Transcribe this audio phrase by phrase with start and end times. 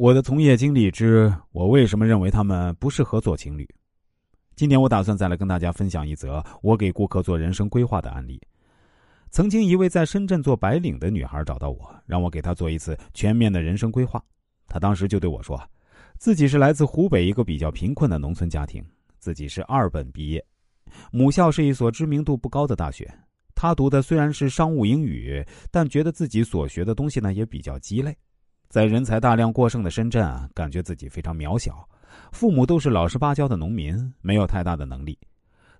[0.00, 3.68] 我的从业经历之我为什么认为他们不适合做情侣。
[4.56, 8.40] 今天我打算再来跟大家分享一则我给顾客做人生规划的案例。
[9.30, 14.24] 曾经一位在深圳做白领的女孩找到我，让我给她做一次全面的人生规划。
[14.68, 15.62] 她当时就对我说，
[16.16, 18.82] 自己是来自湖北一个比较贫困的农村家庭，
[19.18, 20.42] 自己是二本毕业，
[21.12, 23.06] 母校是一所知名度不高的大学。
[23.54, 28.16] 她读的虽然是商务英语，但觉得自己所学的东西呢也比较鸡肋，
[28.70, 31.86] 在人才大量过剩的深圳啊，感觉自己非常渺小。
[32.32, 35.18] 父母都是老实巴交的农民，没有太大的能力。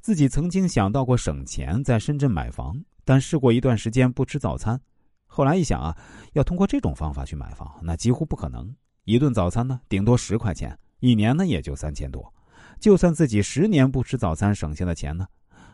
[0.00, 2.76] 自己曾经想到过省钱在深圳买房。
[3.04, 4.78] 但试过一段时间不吃早餐，
[5.26, 5.96] 后来一想啊，
[6.34, 8.70] 要通过这种方法去买房，那几乎不可能。
[9.04, 12.30] 一顿早餐呢，顶多十块钱，一年呢也就三千多。
[12.78, 15.26] 就算自己十年不吃早餐省下的钱呢，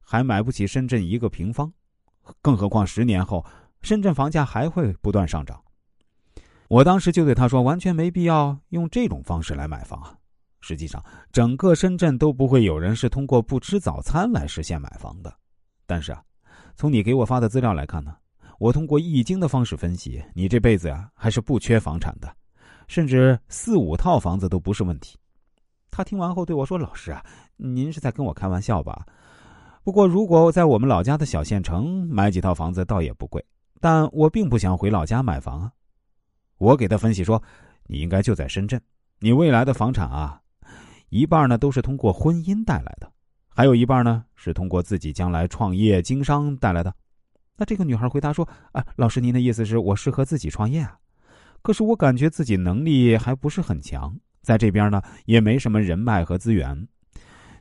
[0.00, 1.70] 还买不起深圳一个平方，
[2.40, 3.44] 更何况十年后
[3.82, 5.62] 深圳房价还会不断上涨。
[6.68, 10.14] 我当时就对他说，完全没必要用这种方式来买房啊。
[10.60, 15.34] 实际上，整个深圳都不会有人是通过不吃早餐来实现买房的。
[15.86, 16.22] 但是啊。
[16.76, 18.14] 从你给我发的资料来看呢，
[18.60, 22.32] 我通过易经的方式分析，你这辈子呀还是不缺房产的，
[22.86, 25.18] 甚至四五套房子都不是问题。
[25.90, 27.20] 他听完后对我说：“老师啊，
[27.56, 29.04] 您是在跟我开玩笑吧？
[29.82, 33.44] 不过如果在我们老家的小县城买几套房子倒也不贵，
[33.80, 35.72] 但我并不想回老家买房啊。”
[36.58, 37.42] 我给他分析说
[37.88, 38.80] ：“你应该就在深圳，
[39.20, 40.40] 你未来的房产啊，
[41.08, 43.10] 一半呢都是通过婚姻带来的。”
[43.48, 46.94] 还有一半呢，是通过自己将来创业经商带来的。
[47.56, 50.96] 那这个女孩回答说：“啊，老师，您的意思是我适合自己创业啊？
[51.60, 56.86] 可是我感觉自己能力还不是很强，在这边呢也没什么人脉和资源。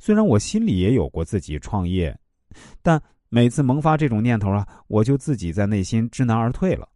[0.00, 2.18] 虽然我心里也有过自己创业，
[2.82, 6.88] 但每次萌发这种念头啊，我就自己在内心知难而退了。”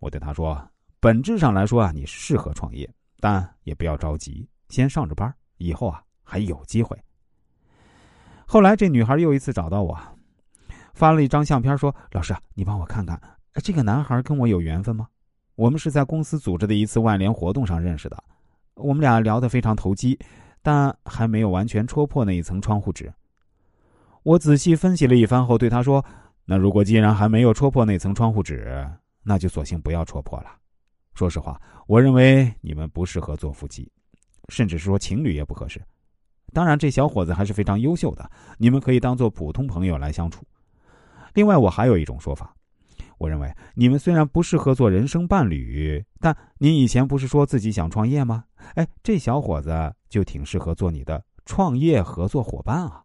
[0.00, 0.70] 我对她说
[1.00, 2.88] ：“本质上来说啊，你适合创业，
[3.20, 6.98] 但也不要着急，先上着班，以后啊还有机会。”
[8.46, 9.98] 后来，这女孩又一次找到我，
[10.94, 13.20] 发了一张相片，说：“老师，你帮我看看，
[13.62, 15.06] 这个男孩跟我有缘分吗？
[15.54, 18.24] 我们是在公司组织的一次外联活动上认识的，
[18.74, 20.18] 我们俩聊得非常投机，
[20.62, 23.12] 但还没有完全戳破那一层窗户纸。
[24.22, 26.04] 我仔细分析了一番后，对他说
[26.46, 28.88] ：‘那如果既然还没有戳破那层窗户纸，
[29.22, 30.46] 那就索性不要戳破了。
[31.18, 33.90] 说实话，我认为你们不适合做夫妻，
[34.50, 35.82] 甚至是说情侣也不合适。’”
[36.54, 40.46] 当然，这小伙子还是非常优秀的，你们可以当做普通朋友来相处。
[41.34, 42.54] 另外，我还有一种说法，
[43.18, 48.44] 我认为你们虽然不适合做人生伴侣，但你以前不是说自己想创业吗？
[48.76, 53.02] 哎，这小伙子就挺适合做你的创业合作伙伴啊。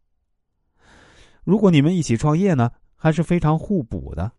[1.44, 4.31] 如果你们一起创业呢，还是非常互补的。